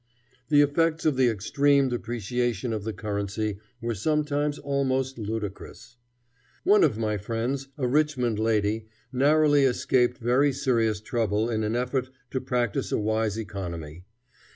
The 0.49 0.63
effects 0.63 1.05
of 1.05 1.15
the 1.15 1.29
extreme 1.29 1.89
depreciation 1.89 2.73
of 2.73 2.83
the 2.85 2.91
currency 2.91 3.59
were 3.81 3.93
sometimes 3.93 4.57
almost 4.57 5.19
ludicrous. 5.19 5.95
One 6.63 6.83
of 6.83 6.97
my 6.97 7.17
friends, 7.17 7.67
a 7.77 7.85
Richmond 7.87 8.39
lady, 8.39 8.87
narrowly 9.13 9.63
escaped 9.63 10.17
very 10.17 10.53
serious 10.53 11.01
trouble 11.01 11.51
in 11.51 11.63
an 11.63 11.75
effort 11.75 12.09
to 12.31 12.41
practice 12.41 12.91
a 12.91 12.97
wise 12.97 13.37
economy. 13.37 14.03